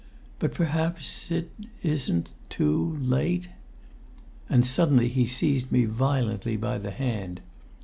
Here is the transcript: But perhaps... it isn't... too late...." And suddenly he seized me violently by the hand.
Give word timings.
But 0.39 0.55
perhaps... 0.55 1.29
it 1.29 1.51
isn't... 1.83 2.33
too 2.49 2.97
late...." 2.99 3.49
And 4.49 4.65
suddenly 4.65 5.09
he 5.09 5.27
seized 5.27 5.71
me 5.71 5.85
violently 5.85 6.57
by 6.57 6.79
the 6.79 6.89
hand. 6.89 7.39